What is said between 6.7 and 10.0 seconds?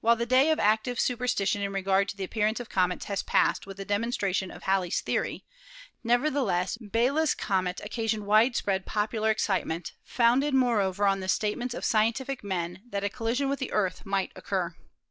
Biela's comet occasioned widespread popular excitement,